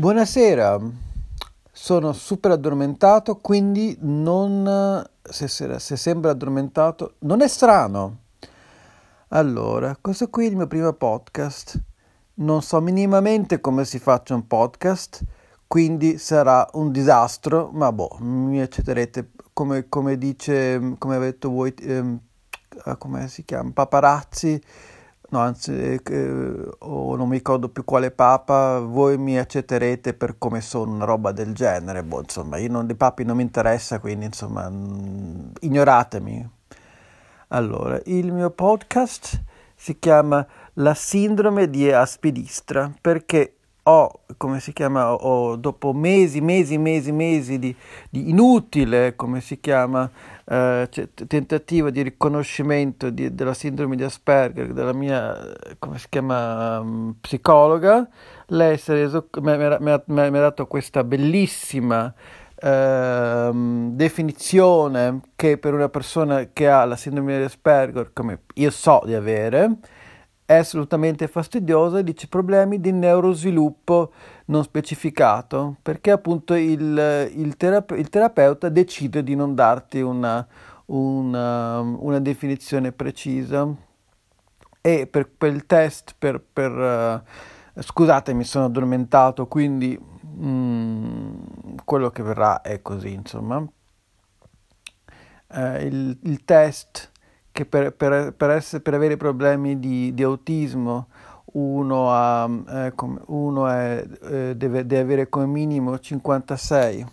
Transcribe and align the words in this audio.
Buonasera, 0.00 0.80
sono 1.70 2.14
super 2.14 2.52
addormentato, 2.52 3.36
quindi 3.36 3.94
non, 4.00 5.06
se, 5.20 5.46
se, 5.46 5.78
se, 5.78 5.96
sembra 5.98 6.30
addormentato, 6.30 7.16
non 7.18 7.42
è 7.42 7.48
strano. 7.48 8.20
Allora, 9.28 9.94
questo 10.00 10.30
qui 10.30 10.46
è 10.46 10.48
il 10.48 10.56
mio 10.56 10.66
primo 10.66 10.90
podcast. 10.94 11.78
Non 12.36 12.62
so 12.62 12.80
minimamente 12.80 13.60
come 13.60 13.84
si 13.84 13.98
faccia 13.98 14.34
un 14.34 14.46
podcast, 14.46 15.22
quindi 15.66 16.16
sarà 16.16 16.66
un 16.72 16.90
disastro, 16.92 17.68
ma 17.70 17.92
boh, 17.92 18.16
mi 18.20 18.58
accetterete 18.58 19.32
come, 19.52 19.90
come 19.90 20.16
dice, 20.16 20.94
come 20.96 21.16
avete 21.16 21.32
detto 21.32 21.50
voi, 21.50 21.74
ehm, 21.78 22.18
come 22.96 23.28
si 23.28 23.44
chiama, 23.44 23.70
paparazzi 23.70 24.62
no, 25.30 25.38
anzi, 25.38 25.72
eh, 25.72 26.68
o 26.78 27.16
non 27.16 27.28
mi 27.28 27.36
ricordo 27.36 27.68
più 27.68 27.84
quale 27.84 28.10
papa, 28.10 28.80
voi 28.80 29.16
mi 29.18 29.38
accetterete 29.38 30.14
per 30.14 30.36
come 30.38 30.60
sono, 30.60 30.92
una 30.92 31.04
roba 31.04 31.32
del 31.32 31.54
genere, 31.54 32.02
boh, 32.02 32.20
insomma, 32.20 32.58
io 32.58 32.70
non, 32.70 32.86
dei 32.86 32.96
papi 32.96 33.24
non 33.24 33.36
mi 33.36 33.42
interessa, 33.42 33.98
quindi 34.00 34.26
insomma, 34.26 34.68
mh, 34.68 35.52
ignoratemi. 35.60 36.50
Allora, 37.48 38.00
il 38.04 38.32
mio 38.32 38.50
podcast 38.50 39.42
si 39.74 39.98
chiama 39.98 40.46
La 40.74 40.94
sindrome 40.94 41.70
di 41.70 41.90
Aspidistra, 41.90 42.92
perché 43.00 43.54
ho, 43.90 44.20
come 44.36 44.60
si 44.60 44.72
chiama, 44.72 45.12
ho, 45.12 45.56
dopo 45.56 45.92
mesi, 45.92 46.40
mesi, 46.40 46.78
mesi, 46.78 47.12
mesi 47.12 47.58
di, 47.58 47.74
di 48.08 48.30
inutile, 48.30 49.16
come 49.16 49.40
si 49.40 49.60
chiama, 49.60 50.08
eh, 50.44 50.88
tentativo 51.26 51.90
di 51.90 52.02
riconoscimento 52.02 53.10
di, 53.10 53.34
della 53.34 53.54
sindrome 53.54 53.96
di 53.96 54.04
Asperger 54.04 54.72
della 54.72 54.92
mia, 54.92 55.36
come 55.78 55.98
si 55.98 56.06
chiama, 56.08 56.78
um, 56.78 57.14
psicologa, 57.20 58.08
lei 58.46 58.78
si 58.78 58.90
è 58.92 58.94
reso, 58.94 59.28
mi, 59.40 59.50
ha 59.50 60.30
dato 60.30 60.66
questa 60.66 61.04
bellissima 61.04 62.12
eh, 62.62 63.50
definizione 63.52 65.20
che 65.34 65.58
per 65.58 65.74
una 65.74 65.88
persona 65.88 66.48
che 66.52 66.68
ha 66.68 66.84
la 66.84 66.96
sindrome 66.96 67.38
di 67.38 67.44
Asperger, 67.44 68.12
come 68.12 68.40
io 68.54 68.70
so 68.70 69.02
di 69.04 69.14
avere, 69.14 69.78
è 70.50 70.56
assolutamente 70.56 71.28
fastidiosa 71.28 72.00
e 72.00 72.02
dice 72.02 72.26
problemi 72.26 72.80
di 72.80 72.90
neurosviluppo 72.90 74.10
non 74.46 74.64
specificato, 74.64 75.76
perché 75.80 76.10
appunto 76.10 76.54
il, 76.54 77.30
il, 77.36 77.56
terape- 77.56 77.96
il 77.96 78.08
terapeuta 78.08 78.68
decide 78.68 79.22
di 79.22 79.36
non 79.36 79.54
darti 79.54 80.00
una, 80.00 80.44
una, 80.86 81.78
una 81.78 82.18
definizione 82.18 82.90
precisa. 82.90 83.72
E 84.80 85.06
per, 85.06 85.30
il 85.42 85.66
test, 85.66 86.16
per, 86.18 86.42
per 86.52 86.72
uh, 86.72 87.20
scusate, 87.80 88.32
mi 88.32 88.42
sono 88.42 88.64
addormentato, 88.64 89.46
quindi 89.46 89.96
mm, 90.26 91.76
quello 91.84 92.10
che 92.10 92.24
verrà 92.24 92.60
è 92.60 92.82
così, 92.82 93.12
insomma. 93.12 93.58
Uh, 93.58 93.70
il, 95.80 96.18
il 96.24 96.44
test 96.44 97.12
che 97.60 97.66
per, 97.66 97.92
per, 97.92 98.32
per, 98.32 98.50
essere, 98.50 98.80
per 98.80 98.94
avere 98.94 99.16
problemi 99.16 99.78
di, 99.78 100.14
di 100.14 100.22
autismo 100.22 101.08
uno, 101.52 102.10
ha, 102.10 102.48
eh, 102.68 102.92
uno 103.26 103.66
è, 103.66 104.04
eh, 104.22 104.56
deve, 104.56 104.86
deve, 104.86 105.00
avere 105.00 105.28
come 105.28 105.46
minimo 105.46 105.98
56 105.98 107.06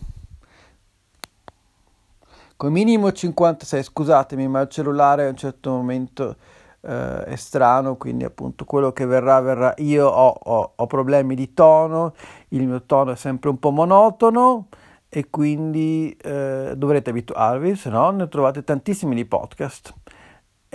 come 2.56 2.72
minimo 2.72 3.12
56 3.12 3.84
scusatemi 3.84 4.48
ma 4.48 4.62
il 4.62 4.70
cellulare 4.70 5.26
a 5.26 5.30
un 5.30 5.36
certo 5.36 5.72
momento 5.72 6.36
eh, 6.82 7.24
è 7.26 7.36
strano 7.36 7.96
quindi 7.96 8.24
appunto 8.24 8.64
quello 8.64 8.94
che 8.94 9.06
verrà 9.06 9.42
verrà. 9.42 9.74
Io 9.78 10.08
ho, 10.08 10.30
ho, 10.30 10.72
ho 10.76 10.88
problemi 10.88 11.36
di 11.36 11.54
tono 11.54 12.14
il 12.50 12.66
mio 12.66 12.84
tono 12.84 13.12
è 13.12 13.16
sempre 13.16 13.50
un 13.50 13.60
po' 13.60 13.72
monotono 13.72 14.68
e 15.10 15.30
quindi 15.30 16.16
eh, 16.22 16.74
dovrete 16.76 17.10
abituarvi 17.10 17.76
se 17.76 17.90
no 17.90 18.12
ne 18.12 18.28
trovate 18.30 18.64
tantissimi 18.64 19.16
di 19.16 19.26
podcast 19.26 19.94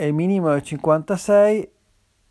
e 0.03 0.07
il 0.09 0.15
minimo 0.15 0.53
è 0.53 0.61
56, 0.61 1.71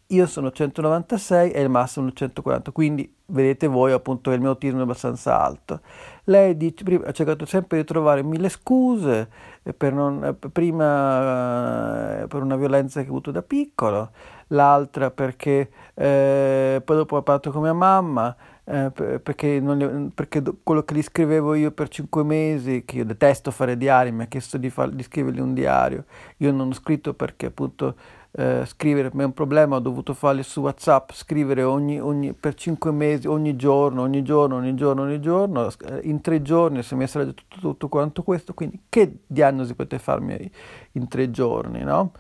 io 0.08 0.26
sono 0.26 0.52
196 0.52 1.52
e 1.52 1.62
il 1.62 1.70
massimo 1.70 2.10
è 2.10 2.12
140, 2.12 2.72
quindi 2.72 3.16
vedete 3.28 3.68
voi 3.68 3.94
appunto 3.94 4.34
il 4.34 4.42
mio 4.42 4.50
autismo 4.50 4.80
è 4.80 4.82
abbastanza 4.82 5.42
alto. 5.42 5.80
Lei 6.26 6.58
dice, 6.58 6.84
prima, 6.84 7.06
ha 7.06 7.12
cercato 7.14 7.46
sempre 7.46 7.78
di 7.78 7.86
trovare 7.86 8.24
mille 8.24 8.50
scuse 8.50 9.30
per, 9.78 9.94
non, 9.94 10.38
prima 10.52 12.26
per 12.28 12.42
una 12.42 12.58
violenza 12.58 13.00
che 13.00 13.06
ha 13.06 13.10
avuto 13.10 13.32
da 13.32 13.42
piccolo, 13.42 14.12
l'altra 14.48 15.10
perché 15.10 15.72
eh, 15.94 16.82
poi 16.84 16.96
dopo 16.98 17.16
ha 17.16 17.22
parlato 17.22 17.52
con 17.52 17.62
mia 17.62 17.72
mamma, 17.72 18.36
eh, 18.64 18.92
perché, 18.92 19.60
non, 19.60 20.12
perché, 20.14 20.44
quello 20.64 20.84
che 20.84 20.94
gli 20.94 21.02
scrivevo 21.02 21.56
io 21.56 21.72
per 21.72 21.90
cinque 21.90 22.24
mesi, 22.24 22.84
che 22.86 22.98
io 22.98 23.06
detesto 23.06 23.50
fare 23.52 23.76
diari, 23.76 24.12
mi 24.12 24.24
ha 24.24 24.28
chiesto 24.28 24.58
di, 24.58 24.70
far, 24.70 24.92
di 24.92 25.04
scrivergli 25.04 25.40
un 25.40 25.54
diario, 25.54 26.06
io 26.38 26.52
non 26.52 26.70
ho 26.70 26.74
scritto 26.74 27.14
perché 27.14 27.48
appunto 27.48 27.96
eh, 28.34 28.64
scrivere 28.66 29.10
per 29.10 29.18
me 29.18 29.24
è 29.24 29.26
un 29.26 29.34
problema, 29.34 29.76
ho 29.78 29.80
dovuto 29.80 30.14
farli 30.14 30.44
su 30.44 30.62
WhatsApp, 30.62 31.12
scrivere 31.12 31.64
ogni, 31.64 32.00
ogni, 32.00 32.34
per 32.34 32.54
cinque 32.54 32.92
mesi, 32.92 33.28
ogni 33.28 33.56
giorno, 33.56 34.04
ogni 34.04 34.22
giorno, 34.22 34.56
ogni 34.56 34.76
giorno, 34.76 35.02
ogni 35.02 35.20
giorno, 35.20 35.70
in 36.04 36.22
tre 36.22 36.42
giorni 36.42 36.84
si 36.84 36.94
è 36.94 36.98
messo 36.98 37.26
tutto, 37.34 37.60
tutto 37.60 37.90
quanto 37.90 38.24
questo, 38.24 38.54
quindi 38.54 38.84
che 38.90 39.18
diagnosi 39.26 39.74
potete 39.74 40.00
farmi 40.02 40.52
in 40.94 41.08
tre 41.08 41.32
giorni, 41.32 41.84
no? 41.84 42.12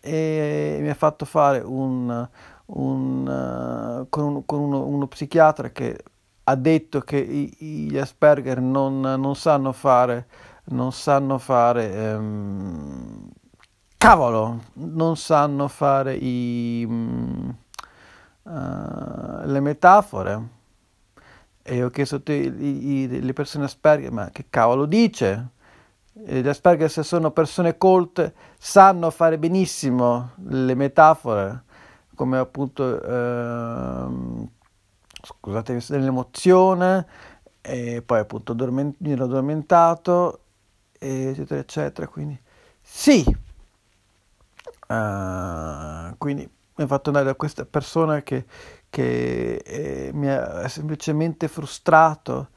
E 0.00 0.78
mi 0.80 0.90
ha 0.90 0.94
fatto 0.94 1.24
fare 1.24 1.58
un 1.58 2.28
un, 2.68 3.26
uh, 3.26 4.08
con, 4.08 4.24
un, 4.24 4.44
con 4.44 4.60
uno, 4.60 4.86
uno, 4.86 5.06
psichiatra 5.06 5.70
che 5.70 5.98
ha 6.44 6.54
detto 6.54 7.00
che 7.00 7.16
i, 7.16 7.88
gli 7.90 7.98
Asperger 7.98 8.60
non, 8.60 9.00
non, 9.00 9.36
sanno 9.36 9.72
fare, 9.72 10.26
non 10.64 10.92
sanno 10.92 11.38
fare, 11.38 12.14
um, 12.14 13.28
cavolo, 13.96 14.62
non 14.74 15.16
sanno 15.16 15.68
fare 15.68 16.14
i, 16.14 16.84
um, 16.86 17.54
uh, 18.42 18.50
le 19.44 19.60
metafore. 19.60 20.56
E 21.62 21.84
ho 21.84 21.90
chiesto 21.90 22.16
a 22.16 22.20
le 22.24 23.32
persone 23.34 23.64
Asperger, 23.64 24.10
ma 24.10 24.30
che 24.30 24.46
cavolo 24.48 24.86
dice? 24.86 25.48
Gli 26.12 26.48
Asperger, 26.48 26.90
se 26.90 27.02
sono 27.02 27.30
persone 27.30 27.76
colte, 27.76 28.34
sanno 28.58 29.10
fare 29.10 29.38
benissimo 29.38 30.30
le 30.46 30.74
metafore 30.74 31.66
come 32.18 32.36
appunto, 32.36 33.00
eh, 33.00 34.06
scusate, 35.22 35.80
dell'emozione, 35.88 37.06
e 37.60 38.02
poi 38.02 38.18
appunto 38.18 38.52
addorment- 38.52 38.96
mi 38.98 39.12
ero 39.12 39.24
addormentato, 39.24 40.40
eccetera, 40.98 41.60
eccetera. 41.60 42.08
Quindi 42.08 42.38
sì, 42.82 43.24
uh, 44.88 46.16
quindi 46.18 46.42
mi 46.74 46.84
ha 46.84 46.86
fatto 46.86 47.10
andare 47.10 47.26
da 47.26 47.34
questa 47.36 47.64
persona 47.64 48.22
che, 48.22 48.46
che 48.90 49.54
eh, 49.56 50.10
mi 50.12 50.28
ha 50.28 50.66
semplicemente 50.68 51.46
frustrato 51.46 52.48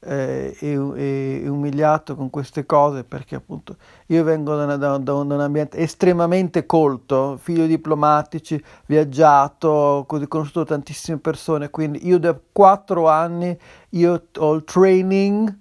eh, 0.00 0.56
e, 0.60 0.68
e, 0.68 1.48
umiliato 1.48 2.14
con 2.14 2.30
queste 2.30 2.66
cose 2.66 3.04
perché 3.04 3.36
appunto 3.36 3.76
io 4.06 4.22
vengo 4.24 4.54
da, 4.54 4.76
da, 4.76 4.98
da, 4.98 5.14
un 5.14 5.32
ambiente 5.32 5.78
estremamente 5.78 6.66
colto, 6.66 7.38
figlio 7.40 7.62
di 7.62 7.68
diplomatici, 7.68 8.62
viaggiato, 8.86 9.68
ho 9.68 10.04
conosciuto 10.04 10.64
tantissime 10.64 11.18
persone, 11.18 11.70
quindi 11.70 12.06
io 12.06 12.18
da 12.18 12.38
quattro 12.52 13.08
anni 13.08 13.58
io 13.90 14.26
ho 14.38 14.54
il 14.54 14.64
training 14.64 15.58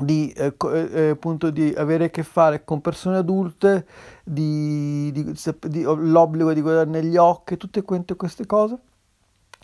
di, 0.00 0.30
eh, 0.36 0.54
eh, 0.56 0.90
eh, 0.92 1.08
appunto, 1.10 1.50
di 1.50 1.74
avere 1.76 2.04
a 2.04 2.10
che 2.10 2.22
fare 2.22 2.64
con 2.64 2.80
persone 2.80 3.16
adulte, 3.16 3.86
di, 4.22 5.10
di, 5.12 5.34
di, 5.62 5.82
l'obbligo 5.82 6.52
di 6.52 6.60
guardare 6.60 6.88
negli 6.88 7.16
occhi, 7.16 7.56
tutte 7.56 7.82
queste 7.82 8.46
cose 8.46 8.78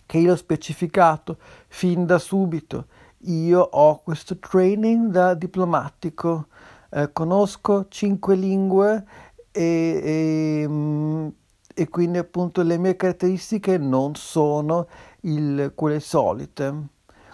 che 0.05 0.19
io 0.19 0.33
ho 0.33 0.35
specificato 0.35 1.37
fin 1.67 2.05
da 2.05 2.19
subito 2.19 2.85
io 3.25 3.59
ho 3.61 4.01
questo 4.01 4.37
training 4.37 5.09
da 5.09 5.33
diplomatico, 5.33 6.47
eh, 6.91 7.11
conosco 7.11 7.87
cinque 7.89 8.35
lingue 8.35 9.05
e, 9.51 10.61
e, 10.63 10.65
mm, 10.67 11.27
e, 11.73 11.89
quindi 11.89 12.17
appunto 12.17 12.61
le 12.61 12.77
mie 12.77 12.95
caratteristiche 12.95 13.77
non 13.77 14.15
sono 14.15 14.87
il, 15.21 15.71
quelle 15.75 15.99
solite. 15.99 16.73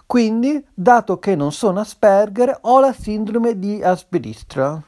Quindi, 0.05 0.65
dato 0.73 1.19
che 1.19 1.35
non 1.35 1.51
sono 1.51 1.79
Asperger, 1.79 2.57
ho 2.61 2.79
la 2.79 2.93
sindrome 2.93 3.57
di 3.57 3.81
Aspidistra. 3.81 4.81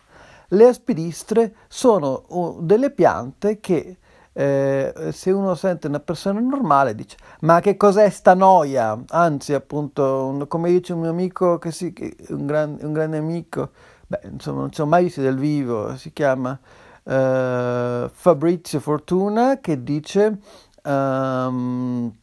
Le 0.49 0.67
aspidistre 0.67 1.56
sono 1.67 2.23
uh, 2.27 2.61
delle 2.61 2.91
piante 2.91 3.59
che 3.59 3.97
eh, 4.33 5.12
se 5.12 5.31
uno 5.31 5.53
sente 5.56 5.88
una 5.88 6.00
persona 6.00 6.39
normale 6.39 6.95
dice 6.95 7.18
ma 7.41 7.59
che 7.59 7.77
cos'è 7.77 8.09
sta 8.09 8.33
noia? 8.33 9.00
Anzi, 9.09 9.53
appunto, 9.53 10.25
un, 10.25 10.47
come 10.47 10.71
dice 10.71 10.94
un 10.94 11.01
mio 11.01 11.09
amico, 11.12 11.59
che 11.59 11.71
sì, 11.71 11.94
che 11.94 12.15
un, 12.30 12.45
gran, 12.45 12.77
un 12.81 12.94
grande 12.94 13.18
amico, 13.18 13.71
beh, 14.07 14.21
insomma, 14.31 14.62
non 14.62 14.71
ci 14.71 14.81
ho 14.81 14.85
mai 14.85 15.03
visto 15.06 15.21
dal 15.21 15.38
vivo, 15.38 15.95
si 15.97 16.12
chiama 16.13 16.57
eh, 17.03 18.09
Fabrizio 18.12 18.80
Fortuna, 18.80 19.59
che 19.59 19.83
dice... 19.83 20.39
Um, 20.85 22.13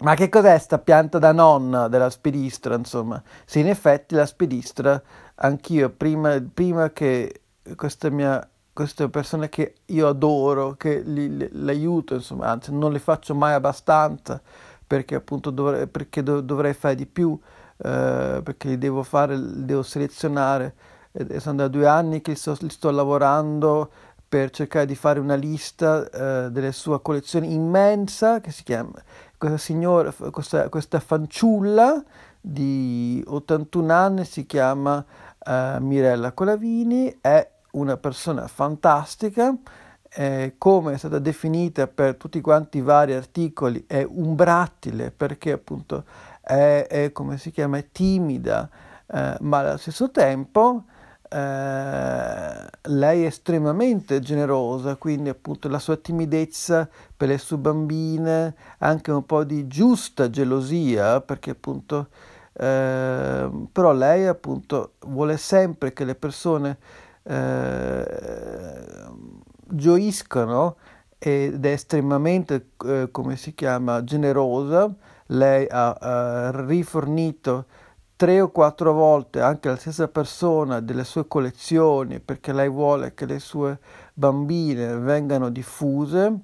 ma 0.00 0.14
che 0.14 0.30
cos'è 0.30 0.58
sta 0.58 0.78
pianta 0.78 1.18
da 1.18 1.32
nonna 1.32 1.88
della 1.88 2.08
spedistra, 2.08 2.74
insomma? 2.74 3.22
Se 3.44 3.58
in 3.58 3.68
effetti 3.68 4.14
la 4.14 4.24
spedistra, 4.24 5.00
anch'io, 5.34 5.90
prima, 5.90 6.42
prima 6.52 6.90
che 6.90 7.42
questa 7.76 8.08
mia 8.08 8.49
queste 8.72 9.08
persone 9.08 9.48
che 9.48 9.74
io 9.86 10.08
adoro, 10.08 10.74
che 10.74 11.02
l'aiuto, 11.04 12.14
insomma, 12.14 12.48
anzi 12.48 12.72
non 12.72 12.92
le 12.92 12.98
faccio 12.98 13.34
mai 13.34 13.54
abbastanza 13.54 14.40
perché 14.86 15.14
appunto 15.14 15.50
dovrei, 15.50 15.86
perché 15.86 16.22
do, 16.22 16.40
dovrei 16.40 16.74
fare 16.74 16.94
di 16.94 17.06
più, 17.06 17.38
eh, 17.76 18.40
perché 18.42 18.68
li 18.68 18.78
devo 18.78 19.02
fare, 19.02 19.36
li 19.36 19.64
devo 19.64 19.82
selezionare. 19.82 20.74
E 21.12 21.40
sono 21.40 21.56
da 21.56 21.68
due 21.68 21.86
anni 21.86 22.20
che 22.20 22.34
sto, 22.34 22.54
sto 22.68 22.90
lavorando 22.90 23.90
per 24.28 24.50
cercare 24.50 24.86
di 24.86 24.94
fare 24.94 25.18
una 25.18 25.34
lista 25.34 26.08
eh, 26.08 26.50
delle 26.50 26.72
sue 26.72 27.00
collezioni 27.02 27.52
immensa 27.52 28.40
che 28.40 28.52
si 28.52 28.62
chiama 28.62 28.92
questa 29.40 29.56
signora, 29.56 30.12
questa, 30.30 30.68
questa 30.68 31.00
fanciulla 31.00 32.04
di 32.38 33.24
81 33.26 33.92
anni 33.92 34.24
si 34.26 34.44
chiama 34.44 35.02
uh, 35.46 35.82
Mirella 35.82 36.32
Colavini, 36.32 37.16
è 37.22 37.50
una 37.72 37.96
persona 37.96 38.46
fantastica, 38.48 39.54
eh, 40.12 40.54
come 40.58 40.94
è 40.94 40.96
stata 40.96 41.18
definita 41.18 41.86
per 41.86 42.16
tutti 42.16 42.40
quanti 42.40 42.78
i 42.78 42.82
vari 42.82 43.12
articoli, 43.14 43.84
è 43.86 44.02
umbrattile 44.02 45.10
perché 45.10 45.52
appunto 45.52 46.04
è, 46.40 46.86
è 46.88 47.12
come 47.12 47.38
si 47.38 47.50
chiama, 47.50 47.78
è 47.78 47.86
timida, 47.92 48.68
eh, 49.06 49.36
ma 49.40 49.58
allo 49.58 49.76
stesso 49.76 50.10
tempo 50.10 50.84
eh, 51.32 52.68
lei 52.82 53.22
è 53.22 53.26
estremamente 53.26 54.18
generosa, 54.18 54.96
quindi 54.96 55.28
appunto 55.28 55.68
la 55.68 55.78
sua 55.78 55.96
timidezza 55.96 56.88
per 57.16 57.28
le 57.28 57.38
sue 57.38 57.56
bambine, 57.56 58.54
anche 58.78 59.12
un 59.12 59.24
po' 59.24 59.44
di 59.44 59.68
giusta 59.68 60.28
gelosia, 60.28 61.20
perché 61.20 61.50
appunto 61.50 62.08
eh, 62.52 63.48
però 63.72 63.92
lei 63.92 64.26
appunto 64.26 64.94
vuole 65.06 65.36
sempre 65.36 65.92
che 65.92 66.04
le 66.04 66.16
persone 66.16 66.78
eh, 67.22 69.08
gioiscano 69.68 70.76
ed 71.18 71.64
è 71.64 71.70
estremamente, 71.70 72.70
eh, 72.86 73.08
come 73.10 73.36
si 73.36 73.54
chiama, 73.54 74.02
generosa. 74.04 74.92
Lei 75.26 75.66
ha, 75.68 75.90
ha 75.92 76.66
rifornito 76.66 77.66
tre 78.16 78.40
o 78.40 78.50
quattro 78.50 78.92
volte 78.92 79.40
anche 79.40 79.68
la 79.68 79.76
stessa 79.76 80.08
persona 80.08 80.80
delle 80.80 81.04
sue 81.04 81.26
collezioni 81.26 82.20
perché 82.20 82.52
lei 82.52 82.68
vuole 82.68 83.14
che 83.14 83.24
le 83.24 83.38
sue 83.38 83.78
bambine 84.12 84.96
vengano 84.96 85.48
diffuse. 85.48 86.38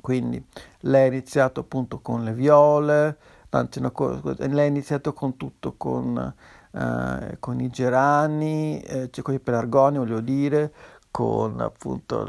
Quindi 0.00 0.44
lei 0.80 1.04
ha 1.04 1.06
iniziato 1.06 1.60
appunto 1.60 2.00
con 2.00 2.24
le 2.24 2.32
viole, 2.32 3.16
anzi 3.50 3.80
no, 3.80 3.92
lei 4.36 4.60
ha 4.60 4.64
iniziato 4.64 5.12
con 5.12 5.36
tutto, 5.36 5.74
con, 5.76 6.34
eh, 6.76 7.36
con 7.40 7.60
i 7.60 7.68
gerani, 7.70 8.80
eh, 8.80 9.08
cioè 9.10 9.24
con 9.24 9.34
i 9.34 9.40
pelargoni 9.40 9.98
voglio 9.98 10.20
dire, 10.20 10.72
con 11.10 11.60
appunto 11.60 12.26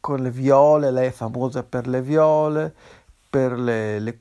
con 0.00 0.20
le 0.20 0.30
viole, 0.30 0.90
lei 0.90 1.08
è 1.08 1.10
famosa 1.10 1.62
per 1.62 1.86
le 1.86 2.02
viole, 2.02 2.74
per 3.30 3.58
le, 3.58 3.98
le 3.98 4.16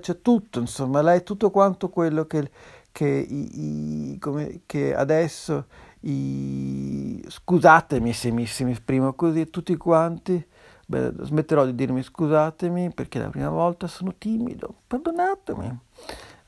c'è 0.00 0.22
tutto, 0.22 0.60
insomma, 0.60 1.02
lei 1.02 1.22
tutto 1.22 1.50
quanto 1.50 1.88
quello 1.88 2.26
che, 2.26 2.50
che, 2.92 3.06
i, 3.06 4.12
i, 4.12 4.18
come, 4.18 4.60
che 4.66 4.94
adesso, 4.94 5.66
i, 6.00 7.24
scusatemi 7.26 8.12
se 8.12 8.30
mi, 8.30 8.46
se 8.46 8.64
mi 8.64 8.70
esprimo 8.70 9.14
così, 9.14 9.50
tutti 9.50 9.76
quanti, 9.76 10.44
beh, 10.86 11.12
smetterò 11.22 11.64
di 11.64 11.74
dirmi 11.74 12.02
scusatemi 12.02 12.92
perché 12.94 13.18
la 13.18 13.30
prima 13.30 13.50
volta 13.50 13.88
sono 13.88 14.14
timido, 14.16 14.74
perdonatemi, 14.86 15.78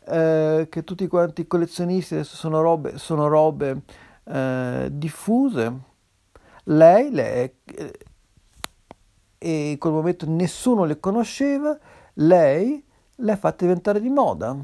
eh, 0.06 0.66
che 0.70 0.84
tutti 0.84 1.06
quanti 1.06 1.42
i 1.42 1.46
collezionisti 1.46 2.14
adesso 2.14 2.36
sono 2.36 2.60
robe, 2.60 2.98
sono 2.98 3.28
robe 3.28 3.82
eh, 4.24 4.88
diffuse. 4.90 5.88
Lei, 6.64 7.10
lei 7.10 7.52
e 9.42 9.70
in 9.70 9.78
quel 9.78 9.92
momento 9.94 10.26
nessuno 10.28 10.84
le 10.84 11.00
conosceva, 11.00 11.76
lei 12.14 12.84
le 13.16 13.32
ha 13.32 13.36
fatte 13.36 13.64
diventare 13.64 13.98
di 13.98 14.10
moda, 14.10 14.54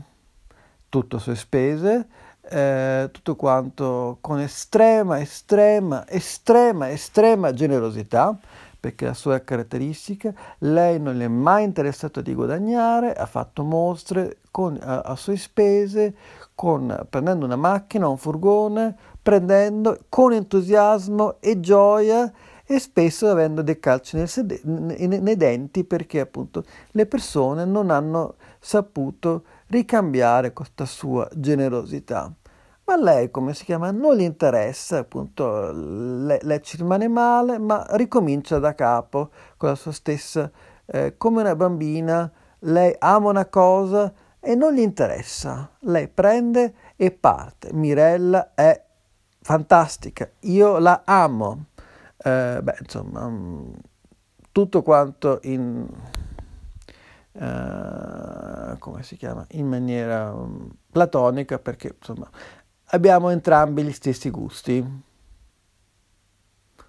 tutto 0.90 1.16
a 1.16 1.18
sue 1.18 1.34
spese, 1.34 2.06
eh, 2.42 3.08
tutto 3.10 3.36
quanto 3.36 4.18
con 4.20 4.38
estrema, 4.38 5.18
estrema, 5.18 6.06
estrema, 6.06 6.90
estrema 6.90 7.54
generosità, 7.54 8.38
perché 8.86 9.06
la 9.06 9.14
sua 9.14 9.40
caratteristica, 9.40 10.32
lei 10.58 11.00
non 11.00 11.16
le 11.16 11.24
è 11.24 11.28
mai 11.28 11.64
interessato 11.64 12.20
di 12.20 12.34
guadagnare, 12.34 13.14
ha 13.14 13.26
fatto 13.26 13.64
mostre 13.64 14.36
con, 14.52 14.78
a, 14.80 15.00
a 15.00 15.16
sue 15.16 15.36
spese, 15.36 16.14
con, 16.54 17.04
prendendo 17.10 17.46
una 17.46 17.56
macchina, 17.56 18.06
un 18.06 18.16
furgone, 18.16 18.96
prendendo 19.20 19.98
con 20.08 20.32
entusiasmo 20.32 21.38
e 21.40 21.58
gioia 21.58 22.32
e 22.64 22.78
spesso 22.78 23.28
avendo 23.28 23.62
dei 23.62 23.80
calci 23.80 24.24
sede- 24.28 24.60
nei 24.62 25.36
denti 25.36 25.82
perché 25.82 26.20
appunto 26.20 26.62
le 26.92 27.06
persone 27.06 27.64
non 27.64 27.90
hanno 27.90 28.36
saputo 28.60 29.42
ricambiare 29.66 30.52
questa 30.52 30.84
sua 30.84 31.28
generosità. 31.34 32.32
Ma 32.86 32.96
lei, 32.96 33.30
come 33.30 33.52
si 33.52 33.64
chiama, 33.64 33.90
non 33.90 34.16
gli 34.16 34.22
interessa, 34.22 34.98
appunto, 34.98 35.72
lei, 35.72 36.38
lei 36.42 36.62
ci 36.62 36.76
rimane 36.76 37.08
male, 37.08 37.58
ma 37.58 37.84
ricomincia 37.90 38.58
da 38.58 38.74
capo 38.74 39.30
con 39.56 39.70
la 39.70 39.74
sua 39.74 39.92
stessa, 39.92 40.50
eh, 40.86 41.16
come 41.16 41.40
una 41.40 41.56
bambina, 41.56 42.30
lei 42.60 42.94
ama 42.98 43.30
una 43.30 43.46
cosa 43.46 44.12
e 44.38 44.54
non 44.54 44.72
gli 44.72 44.80
interessa. 44.80 45.68
Lei 45.80 46.06
prende 46.08 46.74
e 46.96 47.10
parte. 47.10 47.72
Mirella 47.72 48.54
è 48.54 48.80
fantastica, 49.40 50.30
io 50.40 50.78
la 50.78 51.02
amo 51.04 51.66
eh, 52.18 52.60
beh, 52.62 52.76
insomma, 52.80 53.28
mm, 53.28 53.72
tutto 54.52 54.82
quanto 54.82 55.38
in, 55.42 55.86
uh, 57.32 58.78
come 58.78 59.02
si 59.02 59.16
chiama, 59.16 59.44
in 59.50 59.68
maniera 59.68 60.32
um, 60.32 60.68
platonica 60.90 61.58
perché 61.58 61.94
insomma 61.98 62.28
abbiamo 62.86 63.30
entrambi 63.30 63.82
gli 63.82 63.92
stessi 63.92 64.30
gusti. 64.30 65.04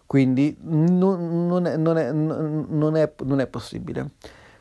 Quindi 0.06 0.56
non, 0.62 1.48
non, 1.48 1.66
è, 1.66 1.76
non, 1.76 1.98
è, 1.98 2.12
non, 2.12 2.96
è, 2.96 3.14
è, 3.14 3.48
possibile. 3.48 4.12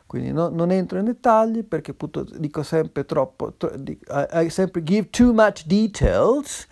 Quindi 0.05 0.31
no, 0.31 0.49
non 0.49 0.71
entro 0.71 0.99
in 0.99 1.05
dettagli 1.05 1.63
perché 1.63 1.91
appunto 1.91 2.25
dico 2.37 2.63
sempre 2.63 3.05
troppo, 3.05 3.53
tro, 3.53 3.71
dico, 3.77 4.03
I, 4.13 4.45
I 4.45 4.49
sempre 4.49 4.83
give 4.83 5.09
too 5.09 5.33
much 5.33 5.65
details 5.65 6.67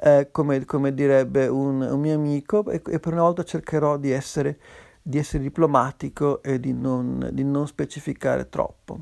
eh, 0.00 0.28
come, 0.30 0.64
come, 0.64 0.94
direbbe 0.94 1.46
un, 1.46 1.82
un 1.82 2.00
mio 2.00 2.14
amico, 2.14 2.68
e, 2.70 2.82
e, 2.86 2.98
per 2.98 3.12
una 3.12 3.22
volta 3.22 3.42
cercherò 3.42 3.98
di 3.98 4.10
essere, 4.10 4.58
di 5.02 5.18
essere 5.18 5.42
diplomatico 5.42 6.42
e 6.42 6.58
di 6.58 6.72
non, 6.72 7.28
di 7.32 7.44
non, 7.44 7.66
specificare 7.66 8.48
troppo. 8.48 8.98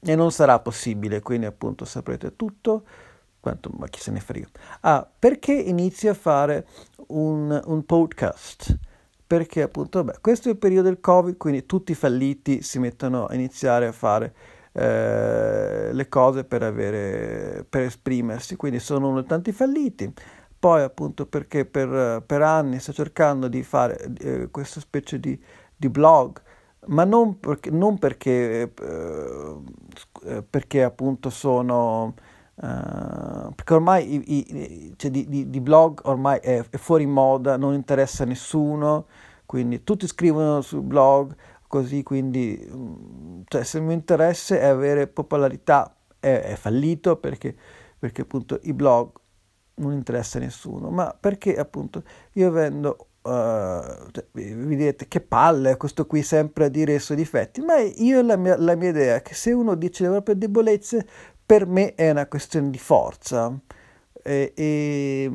E 0.00 0.14
non 0.14 0.30
sarà 0.30 0.58
possibile, 0.60 1.20
quindi 1.20 1.46
appunto 1.46 1.84
saprete 1.84 2.36
tutto, 2.36 2.84
quanto, 3.40 3.70
ma 3.76 3.88
chi 3.88 4.00
se 4.00 4.10
ne 4.10 4.20
frega. 4.20 4.46
Ah, 4.80 5.08
perché 5.18 5.52
inizio 5.52 6.10
a 6.10 6.14
fare 6.14 6.66
un, 7.08 7.60
un 7.64 7.84
podcast? 7.84 8.78
Perché 9.26 9.62
appunto, 9.62 10.02
vabbè, 10.02 10.20
questo 10.20 10.48
è 10.48 10.52
il 10.52 10.58
periodo 10.58 10.88
del 10.88 11.00
Covid, 11.00 11.36
quindi 11.36 11.64
tutti 11.64 11.92
i 11.92 11.94
falliti 11.94 12.62
si 12.62 12.78
mettono 12.78 13.26
a 13.26 13.34
iniziare 13.34 13.86
a 13.86 13.92
fare 13.92 14.34
eh, 14.72 15.92
le 15.92 16.08
cose 16.08 16.44
per, 16.44 16.62
avere, 16.62 17.64
per 17.68 17.82
esprimersi, 17.82 18.56
quindi 18.56 18.78
sono 18.78 19.08
uno 19.08 19.24
tanti 19.24 19.52
falliti. 19.52 20.12
Poi 20.58 20.82
appunto 20.82 21.26
perché 21.26 21.64
per, 21.64 22.22
per 22.26 22.42
anni 22.42 22.78
sto 22.80 22.92
cercando 22.92 23.48
di 23.48 23.62
fare 23.62 24.12
eh, 24.18 24.48
questa 24.50 24.78
specie 24.80 25.18
di, 25.18 25.40
di, 25.74 25.88
blog, 25.88 26.40
ma 26.86 27.04
non 27.04 27.40
perché, 27.40 27.70
non 27.70 27.98
perché, 27.98 28.62
eh, 28.62 29.56
eh 30.24 30.42
perché 30.42 30.82
appunto 30.82 31.30
sono... 31.30 32.14
Uh, 32.62 33.54
perché 33.54 33.72
ormai 33.72 34.16
i, 34.16 34.36
i, 34.36 34.94
cioè 34.96 35.10
di, 35.10 35.26
di, 35.26 35.48
di, 35.48 35.60
blog 35.62 36.00
ormai 36.02 36.40
è, 36.40 36.62
è, 36.68 36.76
fuori 36.76 37.06
moda, 37.06 37.56
non 37.56 37.72
interessa 37.72 38.24
a 38.24 38.26
nessuno, 38.26 39.06
quindi 39.46 39.82
tutti 39.82 40.06
scrivono 40.06 40.60
sul 40.60 40.82
blog, 40.82 41.34
così 41.66 42.02
quindi 42.02 42.62
mm, 42.70 43.42
cioè, 43.46 43.62
se 43.62 43.78
il 43.78 43.84
mio 43.84 43.94
interesse 43.94 44.60
è 44.60 44.66
avere 44.66 45.06
popolarità 45.06 45.94
è, 46.18 46.40
è 46.40 46.54
fallito 46.56 47.16
perché, 47.16 47.56
perché, 47.98 48.22
appunto 48.22 48.58
i 48.64 48.72
blog 48.74 49.12
non 49.76 49.92
interessa 49.92 50.38
a 50.38 50.40
nessuno 50.40 50.90
ma 50.90 51.16
perché 51.18 51.56
appunto 51.56 52.02
io 52.32 52.50
vendo 52.50 53.10
uh, 53.22 53.30
cioè, 53.30 54.26
vi 54.32 54.76
direte 54.76 55.06
che 55.06 55.20
palle 55.20 55.76
questo 55.76 56.06
qui 56.06 56.22
sempre 56.22 56.64
a 56.64 56.68
dire 56.68 56.94
i 56.94 56.98
suoi 56.98 57.16
difetti 57.16 57.60
ma 57.60 57.78
io 57.78 58.20
la 58.20 58.36
mia, 58.36 58.58
la 58.58 58.74
mia 58.74 58.88
idea 58.90 59.14
è 59.14 59.22
che 59.22 59.34
se 59.34 59.52
uno 59.52 59.76
dice 59.76 60.02
le 60.02 60.10
proprie 60.10 60.36
debolezze 60.36 61.06
per 61.50 61.66
me 61.66 61.96
è 61.96 62.08
una 62.10 62.28
questione 62.28 62.70
di 62.70 62.78
forza. 62.78 63.52
E, 64.22 64.52
e, 64.54 65.30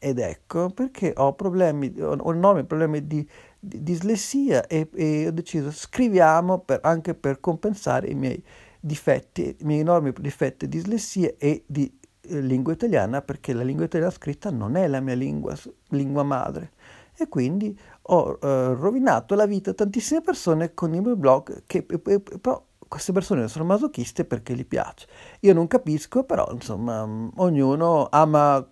ed 0.00 0.18
ecco 0.18 0.70
perché 0.70 1.12
ho 1.14 1.34
problemi 1.34 1.94
ho 1.98 2.32
enormi 2.32 2.64
problemi 2.64 3.06
di 3.06 3.28
di 3.60 3.82
dislessia 3.82 4.66
e, 4.66 4.88
e, 4.94 5.26
ho 5.26 5.30
deciso 5.30 5.70
scriviamo 5.70 6.60
per, 6.60 6.80
anche 6.82 7.14
per 7.14 7.38
compensare 7.38 8.08
i 8.08 8.14
miei 8.14 8.42
difetti, 8.80 9.54
i 9.60 9.64
miei 9.64 9.80
enormi 9.80 10.12
difetti 10.18 10.66
di 10.66 10.78
dislessia 10.78 11.34
e 11.36 11.64
di 11.66 11.92
eh, 12.22 12.40
lingua 12.40 12.72
italiana 12.72 13.20
perché 13.20 13.52
la 13.52 13.62
lingua 13.62 13.84
italiana 13.84 14.10
scritta 14.10 14.50
non 14.50 14.74
è 14.76 14.88
la 14.88 15.00
mia 15.00 15.14
lingua, 15.14 15.54
lingua 15.90 16.22
madre. 16.22 16.72
E 17.14 17.28
quindi 17.28 17.78
ho 18.00 18.38
eh, 18.42 18.74
rovinato 18.74 19.34
la 19.34 19.44
vita 19.44 19.70
a 19.70 19.74
tantissime 19.74 20.22
persone 20.22 20.72
con 20.72 20.94
il 20.94 21.02
mio 21.02 21.16
blog 21.16 21.64
che 21.66 21.82
però 21.82 22.64
queste 22.90 23.12
persone 23.12 23.46
sono 23.46 23.64
masochiste 23.64 24.24
perché 24.24 24.52
gli 24.56 24.66
piace. 24.66 25.06
Io 25.40 25.54
non 25.54 25.68
capisco, 25.68 26.24
però 26.24 26.48
insomma 26.50 27.08
ognuno 27.36 28.08
ama 28.10 28.68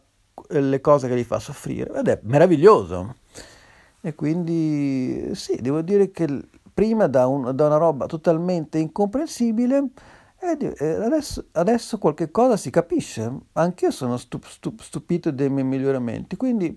le 0.48 0.80
cose 0.80 1.06
che 1.06 1.16
gli 1.16 1.22
fa 1.22 1.38
soffrire 1.38 1.96
ed 2.00 2.08
è 2.08 2.18
meraviglioso. 2.24 3.14
E 4.00 4.16
quindi 4.16 5.30
sì, 5.34 5.60
devo 5.60 5.82
dire 5.82 6.10
che 6.10 6.26
prima 6.74 7.06
da, 7.06 7.28
un, 7.28 7.54
da 7.54 7.66
una 7.66 7.76
roba 7.76 8.06
totalmente 8.06 8.78
incomprensibile 8.78 9.90
e 10.40 10.86
adesso, 10.86 11.46
adesso, 11.52 11.98
qualche 11.98 12.32
cosa 12.32 12.56
si 12.56 12.70
capisce. 12.70 13.32
Anch'io 13.52 13.92
sono 13.92 14.16
stup, 14.16 14.44
stup, 14.46 14.80
stupito 14.80 15.30
dei 15.30 15.48
miei 15.48 15.64
miglioramenti. 15.64 16.36
Quindi 16.36 16.76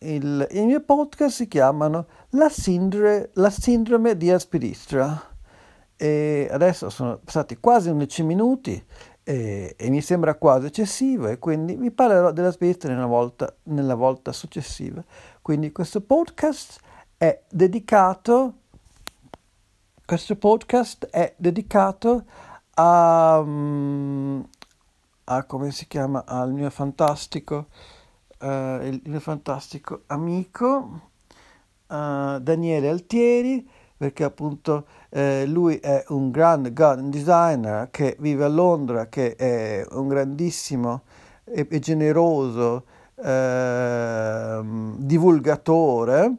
il, 0.00 0.46
i 0.50 0.64
miei 0.66 0.82
podcast 0.82 1.34
si 1.36 1.48
chiamano 1.48 2.06
La 2.30 2.50
sindrome, 2.50 3.30
la 3.34 3.50
sindrome 3.50 4.18
di 4.18 4.30
Aspidistra. 4.30 5.36
E 6.00 6.46
adesso 6.48 6.90
sono 6.90 7.18
passati 7.18 7.58
quasi 7.58 7.88
11 7.88 8.22
minuti 8.22 8.84
e, 9.24 9.74
e, 9.76 9.90
mi 9.90 10.00
sembra 10.00 10.36
quasi 10.36 10.66
eccessivo 10.66 11.26
e 11.26 11.40
quindi 11.40 11.74
vi 11.74 11.90
parlerò 11.90 12.30
della 12.30 12.52
Svizzera 12.52 12.94
nella 12.94 13.06
volta, 13.06 13.52
nella 13.64 13.96
volta 13.96 14.32
successiva. 14.32 15.04
Quindi 15.42 15.72
questo 15.72 16.00
podcast 16.00 16.78
è 17.16 17.42
dedicato, 17.50 18.54
questo 20.06 20.36
podcast 20.36 21.06
è 21.06 21.34
dedicato 21.36 22.24
a, 22.74 23.42
mm, 23.44 24.40
a 25.24 25.44
come 25.44 25.72
si 25.72 25.88
chiama, 25.88 26.24
al 26.24 26.52
mio 26.52 26.70
fantastico, 26.70 27.66
uh, 28.38 28.46
il 28.82 29.02
mio 29.04 29.20
fantastico 29.20 30.04
amico 30.06 31.00
uh, 31.88 32.38
Daniele 32.38 32.88
Altieri 32.88 33.68
perché 33.98 34.22
appunto 34.22 34.86
eh, 35.10 35.44
lui 35.44 35.76
è 35.78 36.04
un 36.08 36.30
grande 36.30 36.72
garden 36.72 37.10
designer 37.10 37.88
che 37.90 38.16
vive 38.20 38.44
a 38.44 38.48
Londra, 38.48 39.08
che 39.08 39.34
è 39.34 39.84
un 39.90 40.06
grandissimo 40.06 41.02
e, 41.44 41.66
e 41.68 41.78
generoso 41.80 42.84
eh, 43.16 44.60
divulgatore 44.98 46.32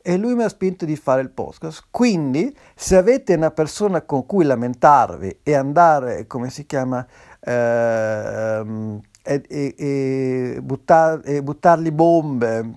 e 0.00 0.16
lui 0.16 0.34
mi 0.34 0.42
ha 0.42 0.48
spinto 0.48 0.84
di 0.84 0.96
fare 0.96 1.20
il 1.20 1.30
podcast. 1.30 1.84
Quindi, 1.90 2.56
se 2.74 2.96
avete 2.96 3.34
una 3.34 3.50
persona 3.50 4.02
con 4.02 4.26
cui 4.26 4.44
lamentarvi 4.44 5.40
e 5.42 5.54
andare, 5.54 6.26
come 6.26 6.50
si 6.50 6.66
chiama, 6.66 7.06
eh, 7.38 9.00
e, 9.22 9.42
e, 9.48 9.74
e, 9.76 10.60
buttar, 10.62 11.20
e 11.24 11.42
buttargli 11.42 11.92
bombe, 11.92 12.72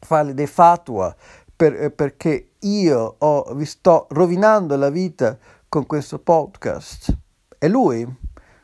fargli 0.00 0.32
dei 0.32 0.46
fatua 0.46 1.14
per, 1.54 1.92
perché 1.92 2.47
io 2.60 3.16
ho, 3.18 3.54
vi 3.54 3.64
sto 3.64 4.06
rovinando 4.10 4.76
la 4.76 4.90
vita 4.90 5.36
con 5.68 5.86
questo 5.86 6.18
podcast. 6.18 7.16
È 7.58 7.68
lui. 7.68 8.06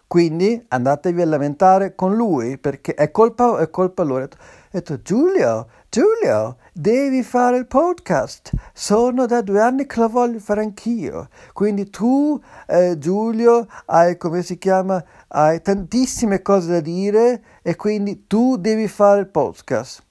Quindi 0.07 0.65
andatevi 0.69 1.23
a 1.23 1.27
lamentare 1.27 1.95
con 1.95 2.15
lui 2.15 2.57
perché 2.59 2.95
è 2.95 3.11
colpa, 3.11 3.59
è 3.59 3.69
colpa 3.71 4.03
loro. 4.05 4.25
Ho 4.25 4.29
detto, 4.71 5.01
Giulio, 5.03 5.69
Giulio, 5.89 6.57
devi 6.73 7.23
fare 7.23 7.57
il 7.57 7.67
podcast. 7.67 8.53
Sono 8.73 9.27
da 9.27 9.41
due 9.41 9.61
anni 9.61 9.87
che 9.87 10.01
lo 10.01 10.09
voglio 10.09 10.39
fare 10.39 10.61
anch'io. 10.61 11.29
Quindi 11.53 11.91
tu, 11.91 12.41
eh, 12.67 12.97
Giulio, 12.99 13.67
hai, 13.87 14.17
come 14.17 14.43
si 14.43 14.57
chiama, 14.59 15.03
hai 15.29 15.61
tantissime 15.63 16.43
cose 16.43 16.71
da 16.71 16.81
dire 16.81 17.43
e 17.63 17.75
quindi 17.75 18.27
tu 18.27 18.57
devi 18.57 18.87
fare 18.87 19.21
il 19.21 19.29
podcast. 19.29 20.03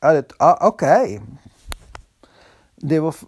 Ha 0.00 0.12
detto, 0.12 0.34
ah, 0.38 0.58
ok, 0.60 1.20
devo... 2.78 3.10
F- 3.10 3.26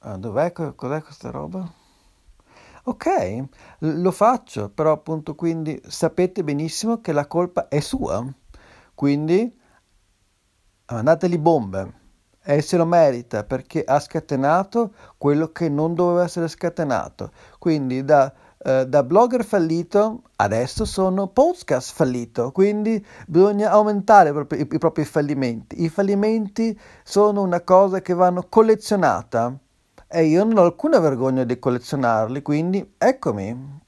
ah, 0.00 0.16
dov'è? 0.16 0.52
Cos'è 0.52 1.02
questa 1.02 1.30
roba? 1.30 1.70
Ok, 2.84 3.44
lo 3.80 4.10
faccio, 4.10 4.70
però 4.70 4.92
appunto 4.92 5.34
quindi 5.34 5.78
sapete 5.86 6.42
benissimo 6.42 7.00
che 7.00 7.12
la 7.12 7.26
colpa 7.26 7.68
è 7.68 7.80
sua. 7.80 8.24
Quindi 8.94 9.56
mandateli 10.86 11.38
bombe 11.38 11.92
e 12.42 12.62
se 12.62 12.78
lo 12.78 12.86
merita 12.86 13.44
perché 13.44 13.84
ha 13.84 14.00
scatenato 14.00 14.94
quello 15.18 15.52
che 15.52 15.68
non 15.68 15.94
doveva 15.94 16.24
essere 16.24 16.48
scatenato. 16.48 17.30
Quindi 17.58 18.04
da 18.04 18.32
eh, 18.58 18.86
da 18.86 19.02
blogger 19.04 19.44
fallito 19.44 20.22
adesso 20.36 20.84
sono 20.84 21.28
podcast 21.28 21.92
fallito, 21.92 22.50
quindi 22.50 23.04
bisogna 23.26 23.70
aumentare 23.70 24.30
i, 24.56 24.68
i 24.72 24.78
propri 24.78 25.04
fallimenti. 25.04 25.82
I 25.82 25.88
fallimenti 25.88 26.78
sono 27.04 27.42
una 27.42 27.60
cosa 27.60 28.00
che 28.00 28.14
vanno 28.14 28.46
collezionata 28.48 29.56
e 30.08 30.24
io 30.24 30.44
non 30.44 30.58
ho 30.58 30.62
alcuna 30.62 30.98
vergogna 30.98 31.44
di 31.44 31.58
collezionarli, 31.58 32.42
quindi 32.42 32.94
eccomi, 32.98 33.80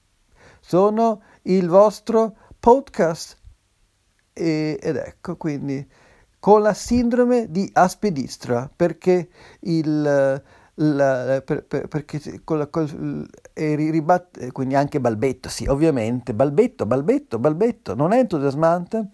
sono 0.61 1.23
il 1.43 1.69
vostro 1.69 2.37
podcast 2.61 3.39
e, 4.33 4.79
ed 4.81 4.97
ecco 4.97 5.37
quindi 5.37 5.89
con 6.39 6.63
la 6.63 6.75
sindrome 6.75 7.51
di 7.51 7.69
aspidistra 7.73 8.71
perché 8.75 9.29
il 9.61 10.43
la, 10.83 11.43
per, 11.45 11.65
per, 11.65 11.89
perché 11.89 12.41
con 12.43 12.59
la, 12.59 12.69
e 13.53 13.75
ribatte, 13.75 14.51
quindi 14.53 14.75
anche 14.75 15.01
Balbetto, 15.01 15.49
sì, 15.49 15.67
ovviamente, 15.67 16.35
Balbetto, 16.35 16.87
Balbetto, 16.87 17.39
Balbetto, 17.39 17.95
non 17.95 18.13
è 18.13 18.19
entusiasmante? 18.19 19.09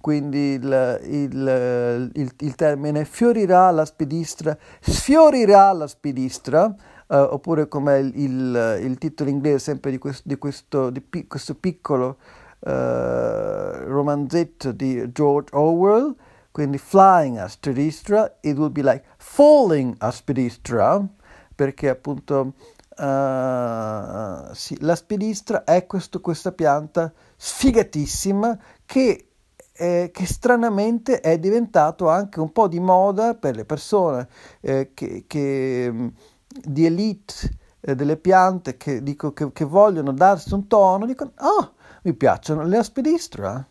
Quindi 0.00 0.52
il, 0.52 1.00
il, 1.04 2.10
il, 2.14 2.32
il 2.38 2.54
termine 2.54 3.04
fiorirà 3.04 3.70
la 3.70 3.84
spedistra, 3.84 4.56
sfiorirà 4.80 5.72
la 5.72 5.86
spedistra, 5.86 6.64
uh, 6.64 7.14
oppure 7.14 7.68
come 7.68 7.98
il, 7.98 8.96
titolo 8.98 9.30
inglese 9.30 9.58
sempre 9.58 9.90
di 9.90 9.98
questo, 9.98 10.22
di 10.24 10.36
questo, 10.36 10.90
di 10.90 11.00
pi, 11.00 11.26
questo 11.26 11.54
piccolo 11.54 12.18
uh, 12.60 12.70
romanzetto 12.70 14.70
di 14.70 15.10
George 15.10 15.56
Orwell, 15.56 16.14
quindi 16.56 16.78
flying 16.78 17.36
a 17.36 17.48
spedistra, 17.48 18.38
it 18.40 18.56
would 18.56 18.72
be 18.72 18.82
like 18.82 19.04
falling 19.18 19.94
a 19.98 20.10
spedistra, 20.10 21.06
perché 21.54 21.90
appunto 21.90 22.54
uh, 22.96 24.54
sì, 24.54 24.74
la 24.80 24.94
spedistra 24.96 25.64
è 25.64 25.84
questo, 25.84 26.22
questa 26.22 26.52
pianta 26.52 27.12
sfigatissima 27.36 28.58
che, 28.86 29.32
eh, 29.70 30.10
che, 30.10 30.24
stranamente 30.24 31.20
è 31.20 31.38
diventato 31.38 32.08
anche 32.08 32.40
un 32.40 32.50
po' 32.52 32.68
di 32.68 32.80
moda 32.80 33.34
per 33.34 33.54
le 33.54 33.66
persone 33.66 34.26
eh, 34.62 34.92
che, 34.94 35.24
che, 35.26 36.10
di 36.48 36.86
elite 36.86 37.34
eh, 37.80 37.94
delle 37.94 38.16
piante 38.16 38.78
che, 38.78 39.02
dico, 39.02 39.34
che 39.34 39.64
vogliono 39.66 40.10
darsi 40.12 40.54
un 40.54 40.66
tono, 40.68 41.04
dicono, 41.04 41.32
oh, 41.38 41.74
mi 42.04 42.14
piacciono 42.14 42.62
le 42.62 42.78
aspidistra. 42.78 43.68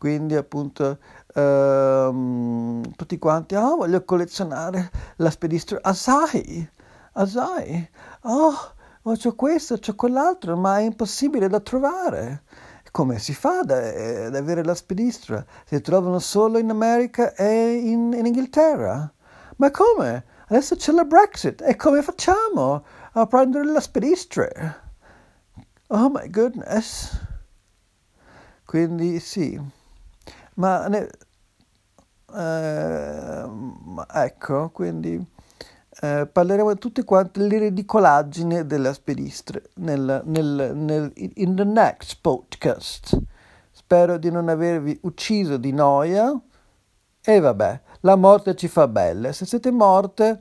Quindi 0.00 0.34
appunto 0.34 0.96
ehm, 1.34 2.94
tutti 2.96 3.18
quanti, 3.18 3.54
oh 3.54 3.76
voglio 3.76 4.04
collezionare 4.04 4.90
la 5.16 5.30
spedistra 5.30 5.78
Asai, 5.82 6.68
Asai, 7.12 7.90
oh, 8.22 8.54
oh 9.02 9.34
questo, 9.34 9.78
c'ho 9.78 9.94
quell'altro, 9.94 10.56
ma 10.56 10.78
è 10.78 10.82
impossibile 10.82 11.48
da 11.48 11.60
trovare. 11.60 12.42
Come 12.90 13.18
si 13.18 13.34
fa 13.34 13.60
ad, 13.60 13.70
ad 13.70 14.34
avere 14.34 14.64
la 14.64 14.74
spedistra? 14.74 15.44
Si 15.64 15.80
trovano 15.80 16.18
solo 16.18 16.58
in 16.58 16.70
America 16.70 17.34
e 17.34 17.74
in, 17.74 18.12
in 18.12 18.26
Inghilterra. 18.26 19.12
Ma 19.56 19.70
come? 19.70 20.24
Adesso 20.48 20.74
c'è 20.74 20.90
la 20.92 21.04
Brexit 21.04 21.62
e 21.62 21.76
come 21.76 22.02
facciamo 22.02 22.84
a 23.12 23.26
prendere 23.26 23.66
la 23.66 23.80
spedistra? 23.80 24.48
Oh 25.88 26.10
my 26.10 26.28
goodness. 26.28 27.16
Quindi 28.64 29.20
sì. 29.20 29.78
Ma 30.60 30.86
ne, 30.88 31.08
eh, 32.36 33.44
ecco, 34.12 34.68
quindi 34.70 35.26
eh, 36.02 36.28
parleremo 36.30 36.74
di 36.74 36.78
tutte 36.78 37.02
quante 37.02 37.40
le 37.40 37.58
ridicolaggini 37.58 38.66
della 38.66 38.92
spedistre 38.92 39.70
nel, 39.76 40.20
nel, 40.26 40.72
nel, 40.74 41.12
in 41.14 41.56
the 41.56 41.64
next 41.64 42.18
podcast. 42.20 43.18
Spero 43.70 44.18
di 44.18 44.30
non 44.30 44.50
avervi 44.50 44.98
ucciso 45.02 45.56
di 45.56 45.72
noia. 45.72 46.38
E 47.22 47.40
vabbè, 47.40 47.80
la 48.00 48.16
morte 48.16 48.54
ci 48.54 48.68
fa 48.68 48.86
belle. 48.86 49.32
Se 49.32 49.46
siete 49.46 49.70
morte, 49.70 50.38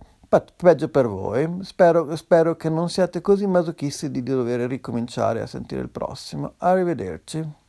peggio 0.55 0.89
per 0.89 1.07
voi. 1.07 1.59
Spero, 1.61 2.13
spero 2.17 2.57
che 2.57 2.69
non 2.69 2.89
siate 2.89 3.21
così 3.21 3.47
masochisti 3.47 4.11
di 4.11 4.21
dover 4.21 4.67
ricominciare 4.67 5.41
a 5.41 5.47
sentire 5.47 5.81
il 5.81 5.89
prossimo. 5.89 6.55
Arrivederci. 6.57 7.67